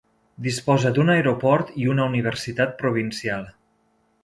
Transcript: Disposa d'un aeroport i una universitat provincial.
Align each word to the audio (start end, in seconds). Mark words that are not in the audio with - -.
Disposa 0.45 0.91
d'un 0.95 1.11
aeroport 1.15 1.69
i 1.83 1.87
una 1.95 2.07
universitat 2.13 2.75
provincial. 2.83 3.49